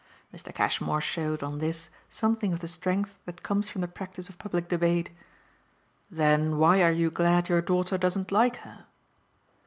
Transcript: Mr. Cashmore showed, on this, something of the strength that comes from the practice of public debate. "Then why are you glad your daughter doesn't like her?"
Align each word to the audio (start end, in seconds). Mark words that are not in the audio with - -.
Mr. 0.33 0.51
Cashmore 0.51 0.99
showed, 0.99 1.43
on 1.43 1.59
this, 1.59 1.91
something 2.09 2.51
of 2.53 2.59
the 2.59 2.67
strength 2.67 3.19
that 3.25 3.43
comes 3.43 3.69
from 3.69 3.81
the 3.81 3.87
practice 3.87 4.29
of 4.29 4.39
public 4.39 4.67
debate. 4.67 5.11
"Then 6.09 6.57
why 6.57 6.81
are 6.81 6.89
you 6.89 7.11
glad 7.11 7.49
your 7.49 7.61
daughter 7.61 7.99
doesn't 7.99 8.31
like 8.31 8.55
her?" 8.65 8.87